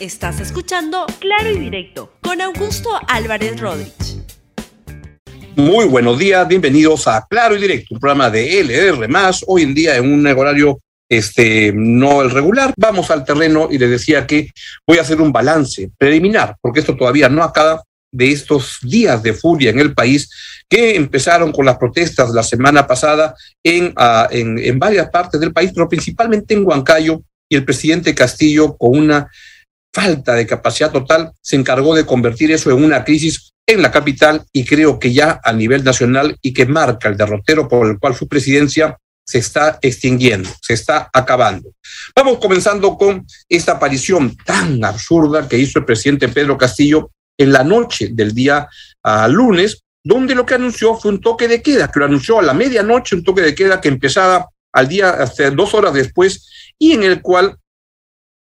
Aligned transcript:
Estás 0.00 0.38
escuchando 0.38 1.06
Claro 1.18 1.50
y 1.50 1.58
Directo 1.58 2.12
con 2.20 2.40
Augusto 2.40 2.88
Álvarez 3.08 3.58
Rodríguez. 3.58 4.22
Muy 5.56 5.86
buenos 5.86 6.16
días, 6.16 6.46
bienvenidos 6.46 7.08
a 7.08 7.26
Claro 7.28 7.56
y 7.56 7.60
Directo, 7.60 7.94
un 7.96 8.00
programa 8.00 8.30
de 8.30 8.60
LR 8.60 9.08
hoy 9.48 9.62
en 9.62 9.74
día 9.74 9.96
en 9.96 10.12
un 10.12 10.24
horario 10.24 10.78
este, 11.08 11.72
no 11.74 12.22
el 12.22 12.30
regular. 12.30 12.72
Vamos 12.76 13.10
al 13.10 13.24
terreno 13.24 13.66
y 13.72 13.78
les 13.78 13.90
decía 13.90 14.24
que 14.24 14.52
voy 14.86 14.98
a 14.98 15.02
hacer 15.02 15.20
un 15.20 15.32
balance 15.32 15.90
preliminar, 15.98 16.54
porque 16.60 16.78
esto 16.78 16.96
todavía 16.96 17.28
no 17.28 17.42
acaba 17.42 17.82
de 18.12 18.30
estos 18.30 18.78
días 18.82 19.20
de 19.20 19.32
furia 19.32 19.70
en 19.70 19.80
el 19.80 19.94
país 19.94 20.30
que 20.68 20.94
empezaron 20.94 21.50
con 21.50 21.66
las 21.66 21.76
protestas 21.76 22.30
la 22.30 22.44
semana 22.44 22.86
pasada 22.86 23.34
en, 23.64 23.92
ah, 23.96 24.28
en, 24.30 24.60
en 24.60 24.78
varias 24.78 25.10
partes 25.10 25.40
del 25.40 25.52
país, 25.52 25.72
pero 25.74 25.88
principalmente 25.88 26.54
en 26.54 26.64
Huancayo, 26.64 27.20
y 27.48 27.56
el 27.56 27.64
presidente 27.64 28.14
Castillo, 28.14 28.76
con 28.76 28.96
una 28.96 29.28
falta 29.98 30.34
de 30.34 30.46
capacidad 30.46 30.92
total, 30.92 31.32
se 31.40 31.56
encargó 31.56 31.92
de 31.92 32.06
convertir 32.06 32.52
eso 32.52 32.70
en 32.70 32.84
una 32.84 33.02
crisis 33.02 33.50
en 33.66 33.82
la 33.82 33.90
capital 33.90 34.44
y 34.52 34.64
creo 34.64 35.00
que 35.00 35.12
ya 35.12 35.40
a 35.42 35.52
nivel 35.52 35.82
nacional 35.82 36.36
y 36.40 36.52
que 36.52 36.66
marca 36.66 37.08
el 37.08 37.16
derrotero 37.16 37.66
por 37.66 37.88
el 37.88 37.98
cual 37.98 38.14
su 38.14 38.28
presidencia 38.28 38.96
se 39.26 39.38
está 39.38 39.78
extinguiendo, 39.82 40.48
se 40.62 40.74
está 40.74 41.10
acabando. 41.12 41.72
Vamos 42.14 42.38
comenzando 42.38 42.96
con 42.96 43.26
esta 43.48 43.72
aparición 43.72 44.36
tan 44.36 44.84
absurda 44.84 45.48
que 45.48 45.58
hizo 45.58 45.80
el 45.80 45.84
presidente 45.84 46.28
Pedro 46.28 46.56
Castillo 46.56 47.10
en 47.36 47.52
la 47.52 47.64
noche 47.64 48.10
del 48.12 48.32
día 48.32 48.68
uh, 49.04 49.28
lunes, 49.28 49.82
donde 50.04 50.36
lo 50.36 50.46
que 50.46 50.54
anunció 50.54 50.94
fue 50.94 51.10
un 51.10 51.20
toque 51.20 51.48
de 51.48 51.60
queda, 51.60 51.90
que 51.90 51.98
lo 51.98 52.06
anunció 52.06 52.38
a 52.38 52.42
la 52.42 52.54
medianoche, 52.54 53.16
un 53.16 53.24
toque 53.24 53.42
de 53.42 53.54
queda 53.54 53.80
que 53.80 53.88
empezaba 53.88 54.48
al 54.72 54.86
día, 54.86 55.10
hasta 55.10 55.50
dos 55.50 55.74
horas 55.74 55.92
después, 55.92 56.48
y 56.78 56.92
en 56.92 57.02
el 57.02 57.20
cual 57.20 57.58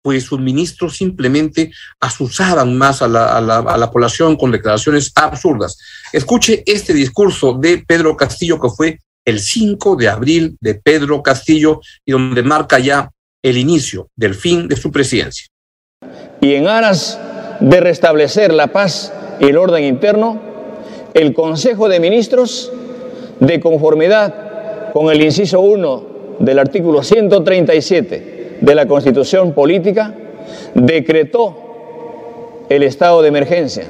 pues 0.01 0.23
sus 0.23 0.39
ministros 0.39 0.97
simplemente 0.97 1.71
asusaban 1.99 2.77
más 2.77 3.01
a 3.01 3.07
la, 3.07 3.37
a, 3.37 3.41
la, 3.41 3.57
a 3.59 3.77
la, 3.77 3.91
población 3.91 4.35
con 4.35 4.51
declaraciones 4.51 5.11
absurdas. 5.15 5.77
Escuche 6.11 6.63
este 6.65 6.93
discurso 6.93 7.53
de 7.53 7.83
Pedro 7.85 8.17
Castillo 8.17 8.59
que 8.59 8.69
fue 8.69 8.99
el 9.25 9.39
5 9.39 9.95
de 9.95 10.09
abril 10.09 10.57
de 10.59 10.75
Pedro 10.75 11.21
Castillo 11.21 11.81
y 12.05 12.11
donde 12.11 12.41
marca 12.41 12.79
ya 12.79 13.11
el 13.43 13.57
inicio 13.57 14.09
del 14.15 14.35
fin 14.35 14.67
de 14.67 14.75
su 14.75 14.91
presidencia. 14.91 15.47
Y 16.41 16.55
en 16.55 16.67
aras 16.67 17.19
de 17.59 17.79
restablecer 17.79 18.51
la 18.53 18.67
paz 18.67 19.13
y 19.39 19.45
el 19.45 19.57
orden 19.57 19.83
interno, 19.83 20.41
el 21.13 21.33
Consejo 21.33 21.89
de 21.89 21.99
Ministros, 21.99 22.71
de 23.39 23.59
conformidad 23.59 24.91
con 24.93 25.11
el 25.11 25.21
inciso 25.21 25.59
1 25.59 26.37
del 26.39 26.59
artículo 26.59 27.03
137 27.03 28.40
de 28.61 28.75
la 28.75 28.87
Constitución 28.87 29.53
Política, 29.53 30.13
decretó 30.73 31.57
el 32.69 32.83
estado 32.83 33.21
de 33.21 33.27
emergencia, 33.27 33.83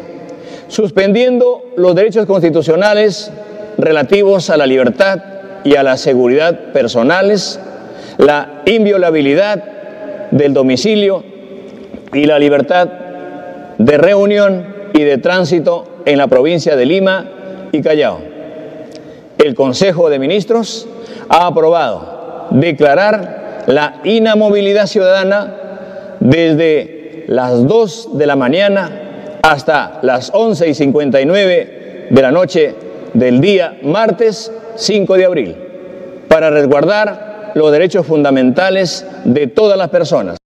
suspendiendo 0.67 1.63
los 1.75 1.93
derechos 1.93 2.25
constitucionales 2.25 3.31
relativos 3.77 4.49
a 4.49 4.57
la 4.57 4.65
libertad 4.65 5.21
y 5.63 5.75
a 5.75 5.83
la 5.83 5.97
seguridad 5.97 6.71
personales, 6.71 7.59
la 8.17 8.63
inviolabilidad 8.65 9.63
del 10.31 10.53
domicilio 10.53 11.23
y 12.13 12.25
la 12.25 12.39
libertad 12.39 12.89
de 13.77 13.97
reunión 13.97 14.65
y 14.93 15.03
de 15.03 15.17
tránsito 15.17 15.85
en 16.05 16.17
la 16.17 16.27
provincia 16.27 16.75
de 16.75 16.85
Lima 16.85 17.29
y 17.71 17.81
Callao. 17.81 18.19
El 19.37 19.55
Consejo 19.55 20.09
de 20.09 20.19
Ministros 20.19 20.87
ha 21.29 21.47
aprobado 21.47 22.47
declarar 22.51 23.40
la 23.67 24.01
inamovilidad 24.03 24.87
ciudadana 24.87 25.55
desde 26.19 27.25
las 27.27 27.67
2 27.67 28.17
de 28.17 28.25
la 28.25 28.35
mañana 28.35 28.91
hasta 29.41 29.99
las 30.01 30.31
11 30.33 30.69
y 30.69 30.73
59 30.73 32.07
de 32.09 32.21
la 32.21 32.31
noche 32.31 32.75
del 33.13 33.41
día 33.41 33.77
martes 33.83 34.51
5 34.75 35.15
de 35.15 35.25
abril, 35.25 35.55
para 36.27 36.49
resguardar 36.49 37.51
los 37.55 37.71
derechos 37.71 38.05
fundamentales 38.05 39.05
de 39.25 39.47
todas 39.47 39.77
las 39.77 39.89
personas. 39.89 40.37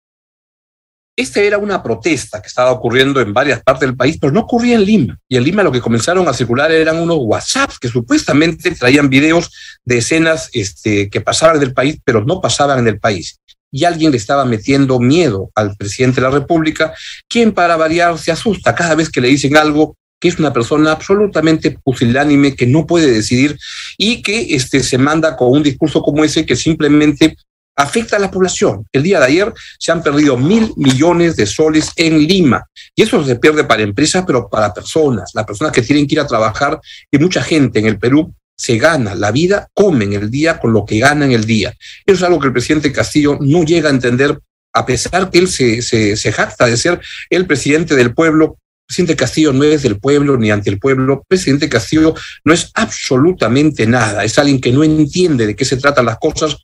Esta 1.16 1.40
era 1.40 1.58
una 1.58 1.80
protesta 1.80 2.42
que 2.42 2.48
estaba 2.48 2.72
ocurriendo 2.72 3.20
en 3.20 3.32
varias 3.32 3.62
partes 3.62 3.88
del 3.88 3.96
país, 3.96 4.18
pero 4.20 4.32
no 4.32 4.40
ocurría 4.40 4.74
en 4.74 4.84
Lima. 4.84 5.18
Y 5.28 5.36
en 5.36 5.44
Lima 5.44 5.62
lo 5.62 5.70
que 5.70 5.80
comenzaron 5.80 6.26
a 6.26 6.32
circular 6.32 6.72
eran 6.72 6.98
unos 6.98 7.18
WhatsApps 7.20 7.78
que 7.78 7.88
supuestamente 7.88 8.72
traían 8.72 9.08
videos 9.08 9.52
de 9.84 9.98
escenas 9.98 10.50
este, 10.52 11.08
que 11.08 11.20
pasaban 11.20 11.60
del 11.60 11.72
país, 11.72 11.98
pero 12.04 12.24
no 12.24 12.40
pasaban 12.40 12.80
en 12.80 12.88
el 12.88 12.98
país. 12.98 13.38
Y 13.70 13.84
alguien 13.84 14.10
le 14.10 14.16
estaba 14.16 14.44
metiendo 14.44 14.98
miedo 14.98 15.50
al 15.54 15.76
presidente 15.76 16.20
de 16.20 16.26
la 16.26 16.34
República, 16.34 16.92
quien 17.28 17.52
para 17.52 17.76
variar 17.76 18.18
se 18.18 18.32
asusta 18.32 18.74
cada 18.74 18.96
vez 18.96 19.08
que 19.08 19.20
le 19.20 19.28
dicen 19.28 19.56
algo 19.56 19.96
que 20.20 20.28
es 20.28 20.38
una 20.38 20.52
persona 20.52 20.90
absolutamente 20.90 21.78
pusilánime, 21.84 22.56
que 22.56 22.66
no 22.66 22.86
puede 22.86 23.10
decidir 23.12 23.58
y 23.98 24.22
que 24.22 24.54
este, 24.54 24.80
se 24.80 24.98
manda 24.98 25.36
con 25.36 25.50
un 25.52 25.62
discurso 25.62 26.02
como 26.02 26.24
ese 26.24 26.46
que 26.46 26.56
simplemente 26.56 27.36
afecta 27.76 28.16
a 28.16 28.20
la 28.20 28.30
población. 28.30 28.86
El 28.92 29.02
día 29.02 29.18
de 29.18 29.26
ayer 29.26 29.52
se 29.78 29.92
han 29.92 30.02
perdido 30.02 30.36
mil 30.36 30.72
millones 30.76 31.36
de 31.36 31.46
soles 31.46 31.90
en 31.96 32.18
Lima 32.26 32.64
y 32.94 33.02
eso 33.02 33.24
se 33.24 33.36
pierde 33.36 33.64
para 33.64 33.82
empresas, 33.82 34.24
pero 34.26 34.48
para 34.48 34.72
personas, 34.72 35.30
las 35.34 35.44
personas 35.44 35.72
que 35.72 35.82
tienen 35.82 36.06
que 36.06 36.14
ir 36.14 36.20
a 36.20 36.26
trabajar 36.26 36.80
y 37.10 37.18
mucha 37.18 37.42
gente 37.42 37.78
en 37.78 37.86
el 37.86 37.98
Perú 37.98 38.32
se 38.56 38.78
gana 38.78 39.14
la 39.14 39.32
vida, 39.32 39.68
come 39.74 40.04
en 40.04 40.12
el 40.12 40.30
día 40.30 40.60
con 40.60 40.72
lo 40.72 40.84
que 40.84 40.98
gana 40.98 41.24
en 41.24 41.32
el 41.32 41.44
día. 41.44 41.74
Eso 42.06 42.16
es 42.16 42.22
algo 42.22 42.38
que 42.38 42.46
el 42.46 42.52
presidente 42.52 42.92
Castillo 42.92 43.36
no 43.40 43.64
llega 43.64 43.88
a 43.88 43.92
entender, 43.92 44.38
a 44.72 44.86
pesar 44.86 45.30
que 45.30 45.38
él 45.38 45.48
se, 45.48 45.82
se, 45.82 46.16
se 46.16 46.32
jacta 46.32 46.66
de 46.66 46.76
ser 46.76 47.00
el 47.30 47.46
presidente 47.46 47.96
del 47.96 48.14
pueblo. 48.14 48.58
Presidente 48.86 49.16
Castillo 49.16 49.52
no 49.52 49.64
es 49.64 49.82
del 49.82 49.98
pueblo 49.98 50.36
ni 50.36 50.50
ante 50.50 50.70
el 50.70 50.78
pueblo. 50.78 51.24
Presidente 51.26 51.68
Castillo 51.68 52.14
no 52.44 52.52
es 52.52 52.70
absolutamente 52.74 53.86
nada. 53.86 54.24
Es 54.24 54.38
alguien 54.38 54.60
que 54.60 54.72
no 54.72 54.84
entiende 54.84 55.46
de 55.46 55.56
qué 55.56 55.64
se 55.64 55.78
tratan 55.78 56.06
las 56.06 56.18
cosas 56.18 56.58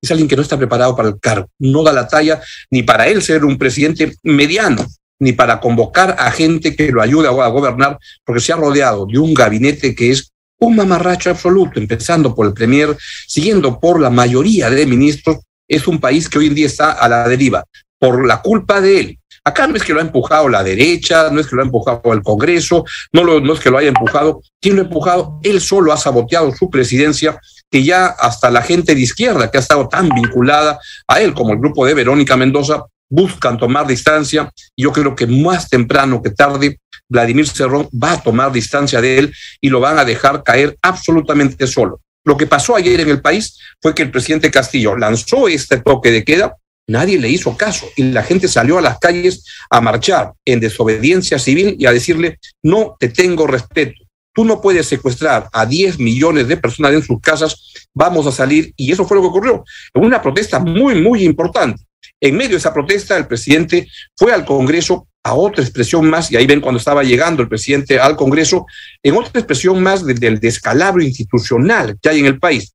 es 0.00 0.10
alguien 0.10 0.28
que 0.28 0.36
no 0.36 0.42
está 0.42 0.56
preparado 0.56 0.94
para 0.96 1.08
el 1.08 1.18
cargo, 1.20 1.48
no 1.58 1.82
da 1.82 1.92
la 1.92 2.06
talla 2.08 2.40
ni 2.70 2.82
para 2.82 3.08
él 3.08 3.22
ser 3.22 3.44
un 3.44 3.58
presidente 3.58 4.14
mediano, 4.22 4.86
ni 5.20 5.32
para 5.32 5.60
convocar 5.60 6.16
a 6.18 6.30
gente 6.30 6.76
que 6.76 6.90
lo 6.90 7.00
ayude 7.00 7.28
a 7.28 7.48
gobernar, 7.48 7.98
porque 8.24 8.40
se 8.40 8.52
ha 8.52 8.56
rodeado 8.56 9.06
de 9.06 9.18
un 9.18 9.32
gabinete 9.34 9.94
que 9.94 10.10
es 10.10 10.32
un 10.60 10.76
mamarracho 10.76 11.30
absoluto, 11.30 11.78
empezando 11.78 12.34
por 12.34 12.46
el 12.46 12.54
Premier, 12.54 12.96
siguiendo 13.26 13.78
por 13.78 14.00
la 14.00 14.10
mayoría 14.10 14.70
de 14.70 14.86
ministros, 14.86 15.38
es 15.68 15.86
un 15.88 15.98
país 15.98 16.28
que 16.28 16.38
hoy 16.38 16.46
en 16.48 16.54
día 16.54 16.66
está 16.66 16.92
a 16.92 17.08
la 17.08 17.28
deriva, 17.28 17.64
por 17.98 18.26
la 18.26 18.40
culpa 18.42 18.80
de 18.80 19.00
él. 19.00 19.18
Acá 19.46 19.66
no 19.66 19.76
es 19.76 19.82
que 19.82 19.92
lo 19.92 19.98
ha 19.98 20.02
empujado 20.02 20.48
la 20.48 20.64
derecha, 20.64 21.28
no 21.30 21.38
es 21.38 21.46
que 21.46 21.54
lo 21.54 21.62
ha 21.62 21.66
empujado 21.66 22.12
el 22.14 22.22
Congreso, 22.22 22.84
no, 23.12 23.40
no 23.40 23.52
es 23.52 23.60
que 23.60 23.70
lo 23.70 23.76
haya 23.76 23.88
empujado. 23.88 24.40
¿Quién 24.58 24.76
lo 24.76 24.82
ha 24.82 24.84
empujado? 24.86 25.38
Él 25.42 25.60
solo 25.60 25.92
ha 25.92 25.98
saboteado 25.98 26.50
su 26.54 26.70
presidencia 26.70 27.38
que 27.74 27.82
ya 27.82 28.06
hasta 28.06 28.52
la 28.52 28.62
gente 28.62 28.94
de 28.94 29.00
izquierda 29.00 29.50
que 29.50 29.58
ha 29.58 29.60
estado 29.60 29.88
tan 29.88 30.08
vinculada 30.08 30.78
a 31.08 31.20
él, 31.20 31.34
como 31.34 31.54
el 31.54 31.58
grupo 31.58 31.84
de 31.84 31.92
Verónica 31.92 32.36
Mendoza, 32.36 32.84
buscan 33.10 33.58
tomar 33.58 33.84
distancia. 33.84 34.48
Yo 34.76 34.92
creo 34.92 35.16
que 35.16 35.26
más 35.26 35.68
temprano 35.68 36.22
que 36.22 36.30
tarde, 36.30 36.78
Vladimir 37.08 37.48
Cerrón 37.48 37.88
va 37.92 38.12
a 38.12 38.22
tomar 38.22 38.52
distancia 38.52 39.00
de 39.00 39.18
él 39.18 39.34
y 39.60 39.70
lo 39.70 39.80
van 39.80 39.98
a 39.98 40.04
dejar 40.04 40.44
caer 40.44 40.78
absolutamente 40.82 41.66
solo. 41.66 42.00
Lo 42.24 42.36
que 42.36 42.46
pasó 42.46 42.76
ayer 42.76 43.00
en 43.00 43.08
el 43.08 43.20
país 43.20 43.58
fue 43.82 43.92
que 43.92 44.04
el 44.04 44.12
presidente 44.12 44.52
Castillo 44.52 44.96
lanzó 44.96 45.48
este 45.48 45.78
toque 45.78 46.12
de 46.12 46.22
queda, 46.22 46.54
nadie 46.86 47.18
le 47.18 47.28
hizo 47.28 47.56
caso 47.56 47.88
y 47.96 48.04
la 48.04 48.22
gente 48.22 48.46
salió 48.46 48.78
a 48.78 48.82
las 48.82 49.00
calles 49.00 49.44
a 49.68 49.80
marchar 49.80 50.32
en 50.44 50.60
desobediencia 50.60 51.40
civil 51.40 51.74
y 51.76 51.86
a 51.86 51.92
decirle, 51.92 52.38
no 52.62 52.94
te 53.00 53.08
tengo 53.08 53.48
respeto 53.48 54.03
Tú 54.34 54.44
no 54.44 54.60
puedes 54.60 54.86
secuestrar 54.86 55.48
a 55.52 55.64
10 55.64 55.98
millones 55.98 56.48
de 56.48 56.56
personas 56.56 56.92
en 56.92 57.02
sus 57.02 57.20
casas, 57.20 57.72
vamos 57.94 58.26
a 58.26 58.32
salir, 58.32 58.72
y 58.76 58.92
eso 58.92 59.06
fue 59.06 59.16
lo 59.16 59.22
que 59.22 59.28
ocurrió. 59.28 59.64
En 59.94 60.04
una 60.04 60.20
protesta 60.20 60.58
muy, 60.58 61.00
muy 61.00 61.24
importante. 61.24 61.82
En 62.20 62.36
medio 62.36 62.50
de 62.50 62.56
esa 62.56 62.74
protesta, 62.74 63.16
el 63.16 63.26
presidente 63.26 63.88
fue 64.16 64.32
al 64.32 64.44
Congreso 64.44 65.06
a 65.22 65.34
otra 65.34 65.62
expresión 65.62 66.10
más, 66.10 66.30
y 66.30 66.36
ahí 66.36 66.46
ven 66.46 66.60
cuando 66.60 66.78
estaba 66.78 67.02
llegando 67.02 67.42
el 67.42 67.48
presidente 67.48 67.98
al 67.98 68.16
Congreso, 68.16 68.66
en 69.02 69.16
otra 69.16 69.40
expresión 69.40 69.82
más 69.82 70.04
del, 70.04 70.18
del 70.18 70.40
descalabro 70.40 71.02
institucional 71.02 71.96
que 72.02 72.08
hay 72.08 72.18
en 72.18 72.26
el 72.26 72.38
país. 72.38 72.74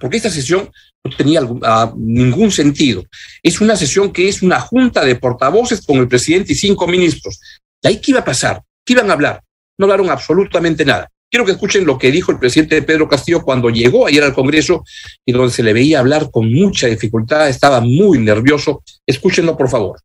Porque 0.00 0.16
esta 0.16 0.30
sesión 0.30 0.70
no 1.04 1.16
tenía 1.16 1.42
uh, 1.42 1.94
ningún 1.96 2.50
sentido. 2.50 3.04
Es 3.42 3.60
una 3.60 3.76
sesión 3.76 4.12
que 4.12 4.28
es 4.28 4.42
una 4.42 4.60
junta 4.60 5.04
de 5.04 5.16
portavoces 5.16 5.84
con 5.84 5.98
el 5.98 6.08
presidente 6.08 6.52
y 6.52 6.56
cinco 6.56 6.86
ministros. 6.86 7.40
¿Y 7.82 7.88
ahí 7.88 8.00
qué 8.00 8.12
iba 8.12 8.20
a 8.20 8.24
pasar? 8.24 8.62
¿Qué 8.84 8.92
iban 8.92 9.10
a 9.10 9.14
hablar? 9.14 9.42
No 9.80 9.86
hablaron 9.86 10.10
absolutamente 10.10 10.84
nada. 10.84 11.08
Quiero 11.30 11.46
que 11.46 11.52
escuchen 11.52 11.86
lo 11.86 11.96
que 11.96 12.10
dijo 12.10 12.30
el 12.32 12.38
presidente 12.38 12.82
Pedro 12.82 13.08
Castillo 13.08 13.40
cuando 13.40 13.70
llegó 13.70 14.06
ayer 14.06 14.22
al 14.22 14.34
Congreso 14.34 14.84
y 15.24 15.32
donde 15.32 15.52
se 15.52 15.62
le 15.62 15.72
veía 15.72 16.00
hablar 16.00 16.30
con 16.30 16.52
mucha 16.52 16.86
dificultad, 16.86 17.48
estaba 17.48 17.80
muy 17.80 18.18
nervioso. 18.18 18.82
Escúchenlo, 19.06 19.56
por 19.56 19.70
favor. 19.70 19.98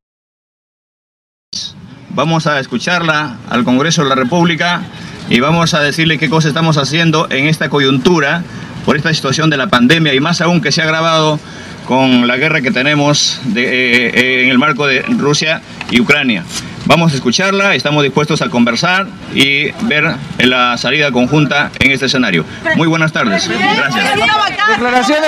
Vamos 2.11 2.47
a 2.47 2.59
escucharla 2.59 3.39
al 3.49 3.65
Congreso 3.65 4.03
de 4.03 4.09
la 4.09 4.15
República 4.15 4.83
y 5.29 5.41
vamos 5.41 5.73
a 5.73 5.81
decirle 5.81 6.17
qué 6.17 6.29
cosas 6.29 6.49
estamos 6.49 6.77
haciendo 6.77 7.29
en 7.29 7.47
esta 7.47 7.69
coyuntura 7.69 8.43
por 8.85 8.95
esta 8.95 9.13
situación 9.13 9.49
de 9.49 9.57
la 9.57 9.67
pandemia 9.67 10.13
y 10.13 10.21
más 10.21 10.39
aún 10.39 10.61
que 10.61 10.71
se 10.71 10.81
ha 10.81 10.85
agravado 10.85 11.37
con 11.85 12.27
la 12.27 12.37
guerra 12.37 12.61
que 12.61 12.71
tenemos 12.71 13.41
de, 13.45 14.07
eh, 14.07 14.43
en 14.43 14.49
el 14.49 14.57
marco 14.57 14.87
de 14.87 15.01
Rusia 15.01 15.61
y 15.91 15.99
Ucrania. 15.99 16.45
Vamos 16.87 17.13
a 17.13 17.15
escucharla, 17.15 17.73
estamos 17.73 18.03
dispuestos 18.03 18.43
a 18.43 18.49
conversar 18.49 19.07
y 19.33 19.71
ver 19.87 20.15
la 20.37 20.77
salida 20.77 21.11
conjunta 21.11 21.71
en 21.79 21.91
este 21.91 22.05
escenario. 22.05 22.45
Muy 22.75 22.87
buenas 22.87 23.11
tardes. 23.11 23.49
Gracias. 24.79 25.27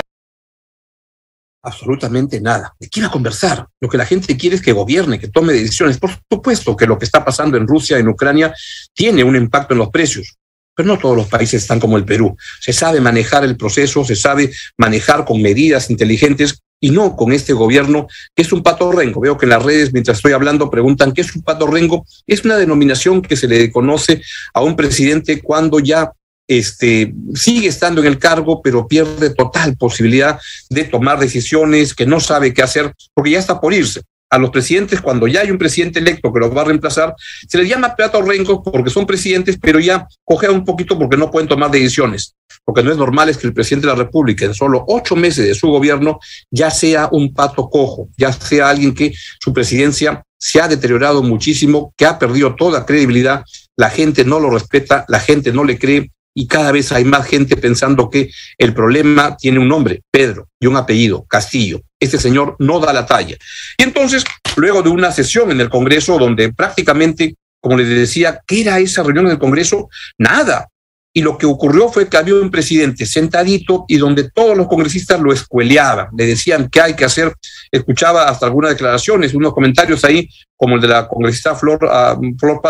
Absolutamente 1.64 2.40
nada. 2.40 2.76
¿De 2.80 2.88
qué 2.88 3.04
a 3.04 3.10
conversar? 3.10 3.68
Lo 3.82 3.90
que 3.90 3.98
la 3.98 4.06
gente 4.06 4.38
quiere 4.38 4.58
es 4.58 4.62
que 4.62 4.72
gobierne, 4.72 5.20
que 5.20 5.30
tome 5.30 5.52
decisiones. 5.54 5.98
Por 5.98 6.12
supuesto 6.32 6.76
que 6.78 6.86
lo 6.86 7.00
que 7.00 7.06
está 7.06 7.26
pasando 7.26 7.58
en 7.58 7.68
Rusia, 7.68 7.98
en 7.98 8.08
Ucrania, 8.08 8.54
tiene 8.94 9.24
un 9.24 9.36
impacto 9.36 9.74
en 9.74 9.80
los 9.80 9.90
precios 9.90 10.38
pero 10.78 10.90
no 10.90 11.00
todos 11.00 11.18
los 11.18 11.28
países 11.28 11.64
están 11.64 11.80
como 11.80 11.98
el 11.98 12.06
Perú. 12.06 12.38
Se 12.62 12.72
sabe 12.72 13.02
manejar 13.02 13.44
el 13.44 13.58
proceso, 13.58 14.06
se 14.06 14.16
sabe 14.16 14.52
manejar 14.78 15.26
con 15.26 15.42
medidas 15.42 15.90
inteligentes 15.90 16.62
y 16.80 16.92
no 16.92 17.16
con 17.16 17.32
este 17.32 17.54
gobierno 17.54 18.08
que 18.36 18.44
es 18.44 18.52
un 18.54 18.64
pato 18.64 18.92
rengo. 18.92 19.22
Veo 19.22 19.38
que 19.38 19.46
en 19.46 19.52
las 19.52 19.64
redes, 19.64 19.94
mientras 19.94 20.18
estoy 20.18 20.34
hablando, 20.34 20.70
preguntan 20.70 21.12
qué 21.12 21.22
es 21.22 21.36
un 21.36 21.42
pato 21.42 21.68
rengo. 21.68 22.06
Es 22.26 22.46
una 22.46 22.58
denominación 22.58 23.22
que 23.22 23.36
se 23.36 23.48
le 23.48 23.72
conoce 23.72 24.22
a 24.54 24.62
un 24.62 24.76
presidente 24.76 25.42
cuando 25.42 25.80
ya 25.80 26.12
este, 26.48 27.14
sigue 27.34 27.68
estando 27.68 28.02
en 28.02 28.08
el 28.08 28.20
cargo, 28.20 28.62
pero 28.62 28.88
pierde 28.88 29.32
total 29.32 29.76
posibilidad 29.76 30.40
de 30.70 30.86
tomar 30.86 31.20
decisiones, 31.20 31.94
que 31.94 32.06
no 32.06 32.20
sabe 32.20 32.54
qué 32.54 32.62
hacer, 32.62 32.94
porque 33.14 33.32
ya 33.32 33.40
está 33.40 33.60
por 33.60 33.74
irse 33.74 34.02
a 34.30 34.38
los 34.38 34.50
presidentes, 34.50 35.02
cuando 35.02 35.28
ya 35.28 35.42
hay 35.42 35.52
un 35.52 35.58
presidente 35.58 36.00
electo 36.00 36.34
que 36.34 36.40
los 36.40 36.56
va 36.56 36.62
a 36.62 36.66
reemplazar, 36.66 37.16
se 37.48 37.58
les 37.58 37.70
llama 37.70 37.96
Peato 37.96 38.22
Rengo 38.22 38.62
porque 38.62 38.90
son 38.90 39.06
presidentes, 39.06 39.58
pero 39.62 39.80
ya 39.80 40.08
cogea 40.24 40.52
un 40.52 40.66
poquito 40.66 40.98
porque 40.98 41.18
no 41.18 41.32
pueden 41.32 41.48
tomar 41.48 41.72
decisiones. 41.72 42.36
Porque 42.66 42.84
no 42.84 42.92
es 42.92 42.98
normal 42.98 43.30
es 43.30 43.38
que 43.38 43.48
el 43.48 43.54
presidente 43.54 43.88
de 43.88 43.94
la 43.94 44.00
República, 44.00 44.46
en 44.46 44.54
solo 44.54 44.84
ocho 44.88 45.16
meses 45.16 45.46
de 45.46 45.56
su 45.56 45.68
gobierno, 45.70 46.20
ya 46.52 46.70
sea 46.70 47.08
un 47.12 47.34
pato 47.34 47.70
cojo, 47.70 48.10
ya 48.18 48.34
sea 48.34 48.70
alguien 48.70 48.94
que 48.94 49.14
su 49.40 49.54
presidencia 49.54 50.24
se 50.38 50.62
ha 50.62 50.68
deteriorado 50.68 51.24
muchísimo, 51.24 51.94
que 51.96 52.06
ha 52.06 52.20
perdido 52.20 52.56
toda 52.56 52.86
credibilidad, 52.86 53.44
la 53.76 53.90
gente 53.90 54.26
no 54.26 54.40
lo 54.40 54.50
respeta, 54.50 55.06
la 55.08 55.20
gente 55.20 55.52
no 55.52 55.64
le 55.64 55.80
cree, 55.80 56.12
y 56.38 56.46
cada 56.46 56.72
vez 56.72 56.92
hay 56.92 57.04
más 57.04 57.26
gente 57.26 57.58
pensando 57.58 58.12
que 58.12 58.30
el 58.60 58.72
problema 58.76 59.36
tiene 59.38 59.58
un 59.58 59.68
nombre, 59.68 60.04
Pedro, 60.12 60.48
y 60.60 60.68
un 60.68 60.78
apellido, 60.78 61.26
Castillo. 61.28 61.82
Este 62.00 62.20
señor 62.20 62.56
no 62.60 62.80
da 62.80 62.94
la 62.94 63.08
talla. 63.08 63.36
Y 63.76 63.82
entonces, 63.82 64.24
luego 64.56 64.84
de 64.84 64.90
una 64.90 65.12
sesión 65.12 65.50
en 65.50 65.60
el 65.62 65.70
Congreso 65.72 66.20
donde 66.20 66.54
prácticamente, 66.54 67.34
como 67.60 67.76
les 67.76 67.90
decía, 67.90 68.40
¿qué 68.46 68.62
era 68.62 68.78
esa 68.78 69.02
reunión 69.02 69.26
en 69.26 69.32
el 69.32 69.40
Congreso? 69.40 69.90
Nada. 70.20 70.68
Y 71.12 71.24
lo 71.24 71.40
que 71.40 71.48
ocurrió 71.48 71.90
fue 71.90 72.08
que 72.08 72.18
había 72.18 72.36
un 72.36 72.52
presidente 72.52 73.08
sentadito 73.08 73.86
y 73.88 73.98
donde 73.98 74.30
todos 74.30 74.56
los 74.56 74.68
congresistas 74.68 75.20
lo 75.20 75.34
escueleaban, 75.34 76.10
le 76.16 76.28
decían 76.28 76.70
qué 76.72 76.82
hay 76.82 76.96
que 76.96 77.06
hacer. 77.06 77.34
Escuchaba 77.72 78.30
hasta 78.30 78.46
algunas 78.46 78.70
declaraciones, 78.70 79.34
unos 79.34 79.56
comentarios 79.56 80.04
ahí, 80.04 80.30
como 80.56 80.76
el 80.76 80.82
de 80.82 80.88
la 80.90 81.08
congresista 81.08 81.56
Flor, 81.56 81.84
uh, 81.84 82.38
Flor 82.38 82.62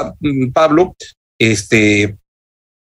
Pablo, 0.54 0.96
este, 1.38 2.16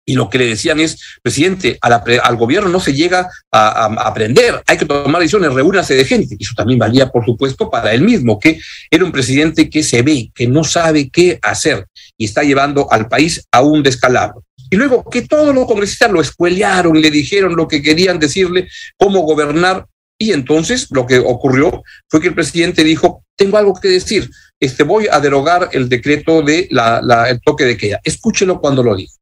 y 0.04 0.14
lo 0.14 0.28
que 0.28 0.38
le 0.38 0.46
decían 0.46 0.80
es, 0.80 0.98
presidente, 1.22 1.78
al 1.80 2.36
gobierno 2.36 2.68
no 2.68 2.80
se 2.80 2.92
llega 2.92 3.30
a, 3.52 3.84
aprender, 4.06 4.62
hay 4.66 4.76
que 4.76 4.84
tomar 4.84 5.20
decisiones, 5.20 5.52
reúnase 5.52 5.94
de 5.94 6.04
gente. 6.04 6.36
Y 6.38 6.42
eso 6.42 6.54
también 6.56 6.78
valía, 6.78 7.08
por 7.08 7.24
supuesto, 7.24 7.70
para 7.70 7.92
él 7.92 8.02
mismo, 8.02 8.38
que 8.38 8.60
era 8.90 9.04
un 9.04 9.12
presidente 9.12 9.70
que 9.70 9.82
se 9.82 10.02
ve, 10.02 10.30
que 10.34 10.46
no 10.46 10.64
sabe 10.64 11.08
qué 11.08 11.38
hacer 11.42 11.86
y 12.18 12.24
está 12.24 12.42
llevando 12.42 12.90
al 12.90 13.08
país 13.08 13.46
a 13.52 13.62
un 13.62 13.82
descalabro. 13.82 14.44
Y 14.70 14.76
luego 14.76 15.04
que 15.08 15.22
todos 15.22 15.54
los 15.54 15.66
congresistas 15.66 16.10
lo 16.10 16.20
escuelearon, 16.20 17.00
le 17.00 17.10
dijeron 17.10 17.54
lo 17.54 17.68
que 17.68 17.82
querían 17.82 18.18
decirle, 18.18 18.68
cómo 18.96 19.20
gobernar. 19.20 19.86
Y 20.18 20.32
entonces 20.32 20.88
lo 20.90 21.06
que 21.06 21.18
ocurrió 21.18 21.82
fue 22.08 22.20
que 22.20 22.28
el 22.28 22.34
presidente 22.34 22.82
dijo, 22.82 23.24
tengo 23.36 23.58
algo 23.58 23.74
que 23.74 23.88
decir, 23.88 24.30
este, 24.58 24.82
voy 24.84 25.08
a 25.10 25.20
derogar 25.20 25.68
el 25.72 25.88
decreto 25.88 26.42
de 26.42 26.68
la, 26.70 27.00
el 27.28 27.40
toque 27.40 27.64
de 27.64 27.76
queda. 27.76 28.00
Escúchelo 28.02 28.60
cuando 28.60 28.82
lo 28.82 28.96
dijo. 28.96 29.12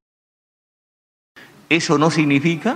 Eso 1.70 1.98
no 1.98 2.10
significa 2.10 2.74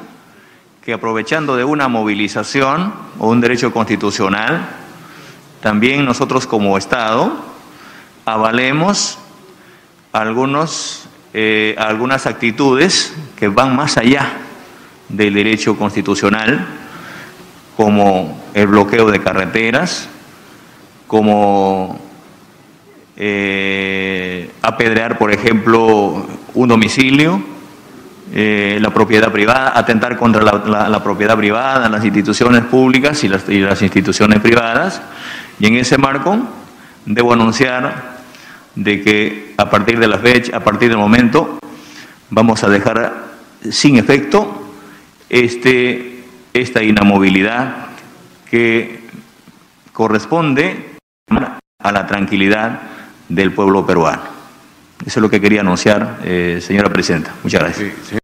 que 0.85 0.93
aprovechando 0.93 1.57
de 1.57 1.65
una 1.65 1.89
movilización 1.89 2.95
o 3.19 3.29
un 3.29 3.41
derecho 3.41 3.73
constitucional, 3.73 4.69
también 5.61 6.05
nosotros 6.05 6.47
como 6.47 6.79
Estado 6.79 7.35
avalemos 8.25 9.19
algunos, 10.13 11.09
eh, 11.33 11.75
algunas 11.77 12.27
actitudes 12.27 13.13
que 13.37 13.49
van 13.49 13.75
más 13.75 13.97
allá 13.97 14.31
del 15.09 15.35
derecho 15.35 15.77
constitucional, 15.77 16.65
como 17.77 18.41
el 18.55 18.69
bloqueo 18.69 19.11
de 19.11 19.21
carreteras, 19.21 20.09
como 21.09 21.99
eh, 23.17 24.53
apedrear, 24.63 25.19
por 25.19 25.33
ejemplo, 25.33 26.29
un 26.55 26.69
domicilio, 26.69 27.54
eh, 28.33 28.79
la 28.81 28.91
propiedad 28.91 29.31
privada, 29.31 29.73
atentar 29.79 30.17
contra 30.17 30.43
la, 30.43 31.03
propiedad 31.03 31.37
privada, 31.37 31.89
las 31.89 32.05
instituciones 32.05 32.65
públicas 32.65 33.23
y 33.23 33.29
las, 33.29 33.83
instituciones 33.83 34.41
privadas. 34.41 35.03
Y 35.61 35.67
en 35.67 35.77
ese 35.77 35.99
marco 35.99 36.39
debo 37.05 37.33
anunciar 37.33 38.15
de 38.75 39.03
que 39.03 39.55
a 39.57 39.69
partir 39.69 39.99
de 39.99 40.09
la 40.09 40.19
fecha, 40.19 40.57
a 40.57 40.61
partir 40.61 40.89
del 40.89 40.99
momento, 40.99 41.59
vamos 42.31 42.65
a 42.65 42.69
dejar 42.69 43.25
sin 43.71 43.99
efecto 43.99 44.73
este, 45.29 46.25
esta 46.55 46.83
inamovilidad 46.83 47.89
que 48.51 49.05
corresponde 49.93 50.97
a 51.29 51.93
la 51.93 52.07
tranquilidad 52.07 52.81
del 53.29 53.53
pueblo 53.53 53.87
peruano. 53.87 54.34
Eso 55.01 55.19
es 55.19 55.23
lo 55.23 55.31
que 55.31 55.41
quería 55.41 55.61
anunciar, 55.61 56.21
eh, 56.25 56.61
señora 56.63 56.93
presidenta. 56.93 57.35
Muchas 57.43 57.61
gracias. 57.61 58.23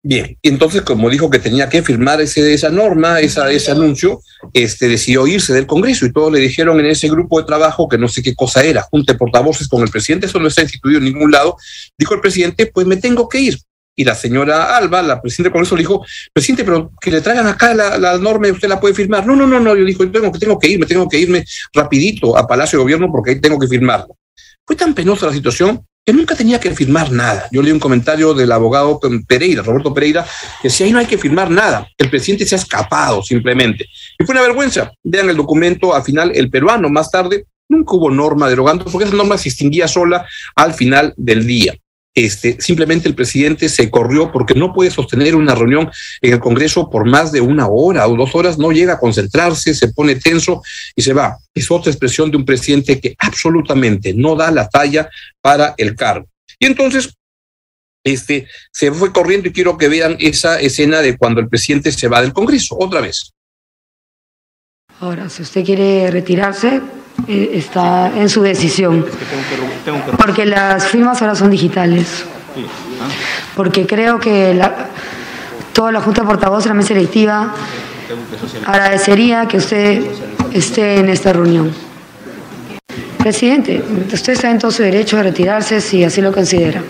Bien, 0.00 0.38
entonces 0.42 0.82
como 0.82 1.10
dijo 1.10 1.28
que 1.28 1.40
tenía 1.40 1.68
que 1.68 1.82
firmar 1.82 2.20
ese, 2.20 2.54
esa 2.54 2.70
norma, 2.70 3.20
esa, 3.20 3.50
ese 3.50 3.72
anuncio, 3.72 4.20
este, 4.52 4.88
decidió 4.88 5.26
irse 5.26 5.52
del 5.52 5.66
Congreso 5.66 6.06
y 6.06 6.12
todos 6.12 6.32
le 6.32 6.38
dijeron 6.38 6.78
en 6.78 6.86
ese 6.86 7.08
grupo 7.08 7.40
de 7.40 7.46
trabajo 7.46 7.88
que 7.88 7.98
no 7.98 8.06
sé 8.06 8.22
qué 8.22 8.34
cosa 8.34 8.62
era, 8.62 8.82
junte 8.82 9.14
portavoces 9.16 9.66
con 9.66 9.82
el 9.82 9.90
presidente, 9.90 10.26
eso 10.26 10.38
no 10.38 10.46
está 10.46 10.62
instituido 10.62 10.98
en 10.98 11.04
ningún 11.04 11.32
lado, 11.32 11.56
dijo 11.98 12.14
el 12.14 12.20
presidente, 12.20 12.66
pues 12.66 12.86
me 12.86 12.96
tengo 12.96 13.28
que 13.28 13.40
ir. 13.40 13.58
Y 13.96 14.04
la 14.04 14.14
señora 14.14 14.76
Alba, 14.76 15.02
la 15.02 15.20
presidenta 15.20 15.48
del 15.48 15.52
Congreso, 15.54 15.74
le 15.74 15.82
dijo, 15.82 16.06
presidente, 16.32 16.64
pero 16.64 16.92
que 17.00 17.10
le 17.10 17.20
traigan 17.20 17.48
acá 17.48 17.74
la, 17.74 17.98
la 17.98 18.16
norma 18.18 18.46
y 18.46 18.52
usted 18.52 18.68
la 18.68 18.78
puede 18.78 18.94
firmar. 18.94 19.26
No, 19.26 19.34
no, 19.34 19.44
no, 19.44 19.58
no, 19.58 19.74
yo 19.74 19.84
dijo, 19.84 20.04
yo 20.04 20.12
tengo, 20.12 20.30
tengo 20.38 20.56
que 20.56 20.68
irme, 20.68 20.86
tengo 20.86 21.08
que 21.08 21.18
irme 21.18 21.44
rapidito 21.74 22.38
a 22.38 22.46
Palacio 22.46 22.78
de 22.78 22.84
Gobierno 22.84 23.10
porque 23.10 23.32
ahí 23.32 23.40
tengo 23.40 23.58
que 23.58 23.66
firmarlo. 23.66 24.16
Fue 24.64 24.76
tan 24.76 24.94
penosa 24.94 25.26
la 25.26 25.32
situación 25.32 25.84
que 26.04 26.12
nunca 26.12 26.34
tenía 26.34 26.58
que 26.58 26.70
firmar 26.70 27.12
nada. 27.12 27.48
Yo 27.52 27.60
leí 27.60 27.70
un 27.70 27.78
comentario 27.78 28.32
del 28.32 28.50
abogado 28.50 28.98
Pereira, 29.26 29.62
Roberto 29.62 29.92
Pereira, 29.92 30.26
que 30.62 30.68
decía, 30.68 30.86
ahí 30.86 30.92
no 30.92 30.98
hay 30.98 31.06
que 31.06 31.18
firmar 31.18 31.50
nada, 31.50 31.86
el 31.98 32.08
presidente 32.08 32.46
se 32.46 32.54
ha 32.54 32.58
escapado 32.58 33.22
simplemente. 33.22 33.84
Y 34.18 34.24
fue 34.24 34.32
una 34.32 34.40
vergüenza. 34.40 34.90
Vean 35.04 35.28
el 35.28 35.36
documento, 35.36 35.94
al 35.94 36.02
final, 36.02 36.32
el 36.34 36.48
peruano, 36.50 36.88
más 36.88 37.10
tarde, 37.10 37.44
nunca 37.68 37.94
hubo 37.94 38.10
norma 38.10 38.48
derogando, 38.48 38.86
porque 38.86 39.06
esa 39.06 39.16
norma 39.16 39.36
se 39.36 39.50
extinguía 39.50 39.86
sola 39.86 40.26
al 40.54 40.72
final 40.72 41.12
del 41.16 41.46
día. 41.46 41.74
Este, 42.18 42.60
simplemente 42.60 43.06
el 43.06 43.14
presidente 43.14 43.68
se 43.68 43.88
corrió 43.90 44.32
porque 44.32 44.54
no 44.54 44.72
puede 44.72 44.90
sostener 44.90 45.36
una 45.36 45.54
reunión 45.54 45.88
en 46.20 46.32
el 46.32 46.40
Congreso 46.40 46.90
por 46.90 47.08
más 47.08 47.30
de 47.30 47.40
una 47.40 47.68
hora 47.68 48.08
o 48.08 48.16
dos 48.16 48.34
horas, 48.34 48.58
no 48.58 48.72
llega 48.72 48.94
a 48.94 48.98
concentrarse, 48.98 49.72
se 49.72 49.92
pone 49.92 50.16
tenso 50.16 50.60
y 50.96 51.02
se 51.02 51.12
va. 51.12 51.38
Es 51.54 51.70
otra 51.70 51.92
expresión 51.92 52.28
de 52.32 52.36
un 52.36 52.44
presidente 52.44 52.98
que 52.98 53.14
absolutamente 53.20 54.12
no 54.14 54.34
da 54.34 54.50
la 54.50 54.68
talla 54.68 55.08
para 55.40 55.76
el 55.78 55.94
cargo. 55.94 56.26
Y 56.58 56.66
entonces, 56.66 57.14
este, 58.02 58.48
se 58.72 58.90
fue 58.90 59.12
corriendo 59.12 59.46
y 59.46 59.52
quiero 59.52 59.78
que 59.78 59.88
vean 59.88 60.16
esa 60.18 60.60
escena 60.60 61.00
de 61.02 61.16
cuando 61.16 61.40
el 61.40 61.48
presidente 61.48 61.92
se 61.92 62.08
va 62.08 62.20
del 62.20 62.32
Congreso, 62.32 62.76
otra 62.80 63.00
vez. 63.00 63.30
Ahora, 64.98 65.28
si 65.28 65.42
usted 65.42 65.64
quiere 65.64 66.10
retirarse, 66.10 66.80
eh, 67.26 67.50
está 67.54 68.12
en 68.14 68.28
su 68.28 68.42
decisión. 68.42 69.04
Porque 70.16 70.46
las 70.46 70.86
firmas 70.86 71.20
ahora 71.20 71.34
son 71.34 71.50
digitales. 71.50 72.24
Porque 73.56 73.86
creo 73.86 74.18
que 74.18 74.54
la, 74.54 74.88
toda 75.72 75.92
la 75.92 76.00
Junta 76.00 76.22
de 76.22 76.26
Portavoz 76.26 76.66
la 76.66 76.74
mesa 76.74 76.94
electiva 76.94 77.54
agradecería 78.66 79.46
que 79.46 79.58
usted 79.58 80.04
esté 80.52 80.98
en 80.98 81.08
esta 81.08 81.32
reunión. 81.32 81.72
Presidente, 83.18 83.84
usted 84.12 84.32
está 84.32 84.50
en 84.50 84.58
todo 84.58 84.70
su 84.70 84.82
derecho 84.82 85.16
de 85.16 85.24
retirarse 85.24 85.80
si 85.80 86.04
así 86.04 86.22
lo 86.22 86.32
considera. 86.32 86.82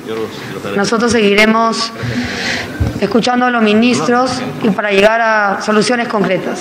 Nosotros 0.77 1.11
seguiremos 1.11 1.91
escuchando 3.01 3.47
a 3.47 3.51
los 3.51 3.63
ministros 3.63 4.31
y 4.63 4.71
para 4.71 4.91
llegar 4.91 5.21
a 5.21 5.63
soluciones 5.63 6.07
concretas. 6.07 6.61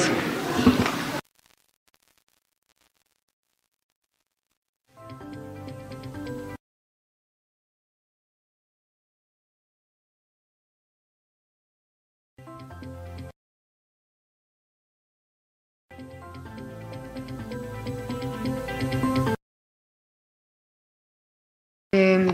Eh, 21.95 22.27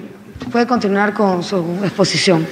puede 0.51 0.65
continuar 0.65 1.13
con 1.13 1.43
su 1.43 1.57
exposición. 1.83 2.43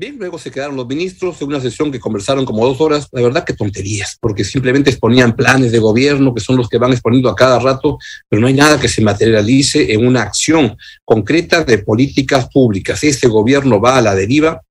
Bien, 0.00 0.16
luego 0.16 0.38
se 0.38 0.52
quedaron 0.52 0.76
los 0.76 0.86
ministros 0.86 1.42
en 1.42 1.48
una 1.48 1.60
sesión 1.60 1.90
que 1.90 1.98
conversaron 1.98 2.44
como 2.44 2.64
dos 2.64 2.80
horas. 2.80 3.08
La 3.10 3.20
verdad 3.20 3.42
que 3.42 3.52
tonterías, 3.52 4.16
porque 4.20 4.44
simplemente 4.44 4.90
exponían 4.90 5.34
planes 5.34 5.72
de 5.72 5.80
gobierno 5.80 6.32
que 6.32 6.40
son 6.40 6.56
los 6.56 6.68
que 6.68 6.78
van 6.78 6.92
exponiendo 6.92 7.28
a 7.28 7.34
cada 7.34 7.58
rato, 7.58 7.98
pero 8.28 8.40
no 8.40 8.46
hay 8.46 8.54
nada 8.54 8.78
que 8.78 8.86
se 8.86 9.02
materialice 9.02 9.92
en 9.92 10.06
una 10.06 10.22
acción 10.22 10.76
concreta 11.04 11.64
de 11.64 11.78
políticas 11.78 12.48
públicas. 12.48 13.02
Este 13.02 13.26
gobierno 13.26 13.80
va 13.80 13.98
a 13.98 14.00
la 14.00 14.14
deriva 14.14 14.62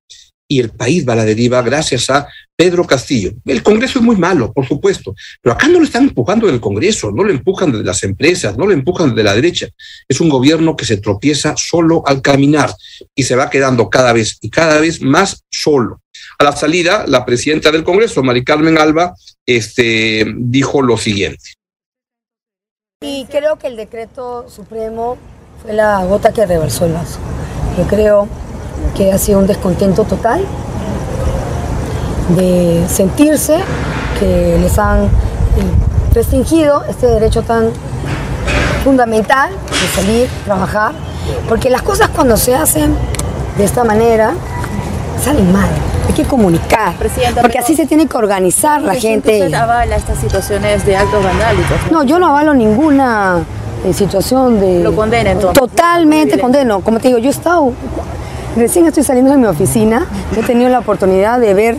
y 0.47 0.61
el 0.61 0.69
país 0.69 1.05
va 1.05 1.11
a 1.11 1.17
la 1.17 1.25
deriva 1.25 1.61
gracias 1.61 2.09
a 2.09 2.29
Pedro 2.57 2.85
Castillo. 2.85 3.33
El 3.45 3.61
Congreso 3.61 3.99
es 3.99 4.05
muy 4.05 4.15
malo, 4.15 4.51
por 4.51 4.67
supuesto, 4.67 5.13
pero 5.41 5.53
acá 5.53 5.67
no 5.67 5.77
lo 5.77 5.85
están 5.85 6.05
empujando 6.05 6.47
del 6.47 6.59
Congreso, 6.59 7.11
no 7.11 7.23
lo 7.23 7.31
empujan 7.31 7.71
de 7.71 7.83
las 7.83 8.03
empresas, 8.03 8.57
no 8.57 8.65
lo 8.65 8.73
empujan 8.73 9.13
de 9.13 9.23
la 9.23 9.35
derecha. 9.35 9.67
Es 10.07 10.19
un 10.19 10.27
gobierno 10.27 10.75
que 10.75 10.85
se 10.85 10.97
tropieza 10.97 11.55
solo 11.55 12.01
al 12.07 12.23
caminar 12.23 12.73
y 13.15 13.23
se 13.23 13.35
va 13.35 13.51
quedando 13.51 13.91
cada 13.91 14.11
vez 14.11 14.39
y 14.41 14.49
cada 14.49 14.79
vez 14.79 15.01
más 15.01 15.43
solo. 15.51 16.01
A 16.39 16.43
la 16.43 16.51
salida, 16.51 17.05
la 17.07 17.25
presidenta 17.25 17.71
del 17.71 17.83
Congreso, 17.83 18.23
Mari 18.23 18.43
Carmen 18.43 18.79
Alba, 18.79 19.13
este, 19.45 20.25
dijo 20.35 20.81
lo 20.81 20.97
siguiente. 20.97 21.53
Y 23.01 23.25
creo 23.25 23.57
que 23.57 23.67
el 23.67 23.75
decreto 23.75 24.49
supremo 24.49 25.19
fue 25.61 25.73
la 25.73 26.03
gota 26.05 26.33
que 26.33 26.43
reversó 26.47 26.85
el 26.87 26.93
vaso. 26.93 27.19
Yo 27.77 27.83
creo 27.87 28.27
que 28.95 29.11
ha 29.11 29.19
sido 29.19 29.37
un 29.37 29.45
descontento 29.45 30.05
total 30.05 30.43
de 32.29 32.85
sentirse 32.89 33.59
que 34.19 34.57
les 34.61 34.77
han 34.77 35.05
eh, 35.05 35.09
restringido 36.13 36.83
este 36.89 37.07
derecho 37.07 37.43
tan 37.43 37.69
fundamental 38.83 39.51
de 39.51 40.01
salir, 40.01 40.29
trabajar, 40.45 40.93
porque 41.47 41.69
las 41.69 41.81
cosas 41.81 42.09
cuando 42.09 42.37
se 42.37 42.55
hacen 42.55 42.95
de 43.57 43.63
esta 43.63 43.83
manera 43.83 44.33
salen 45.23 45.51
mal. 45.51 45.69
Hay 46.07 46.13
que 46.13 46.23
comunicar, 46.23 46.93
porque 47.41 47.59
así 47.59 47.75
se 47.75 47.85
tiene 47.85 48.07
que 48.07 48.15
organizar 48.17 48.81
la 48.81 48.95
gente. 48.95 49.43
¿Usted 49.43 49.53
avala 49.53 49.95
estas 49.95 50.17
situaciones 50.19 50.85
de 50.85 50.95
actos 50.95 51.21
vandálicos? 51.21 51.77
No, 51.91 52.03
yo 52.03 52.17
no 52.17 52.27
avalo 52.27 52.53
ninguna 52.53 53.43
eh, 53.85 53.93
situación 53.93 54.59
de... 54.59 54.83
Lo 54.83 54.95
condena 54.95 55.31
entonces. 55.31 55.59
Totalmente 55.59 56.39
condeno. 56.39 56.79
Como 56.79 56.99
te 56.99 57.09
digo, 57.09 57.19
yo 57.19 57.27
he 57.27 57.31
estado... 57.31 57.73
Recién 58.55 58.87
estoy 58.87 59.03
saliendo 59.03 59.31
de 59.31 59.37
mi 59.37 59.45
oficina, 59.45 60.07
he 60.35 60.41
tenido 60.41 60.69
la 60.69 60.79
oportunidad 60.79 61.39
de 61.39 61.53
ver 61.53 61.77